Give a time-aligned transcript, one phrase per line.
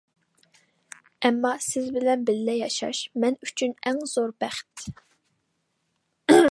[1.27, 4.89] ئەمما، سىز بىلەن بىللە ياشاش مەن ئۈچۈن ئەڭ زور بەخت.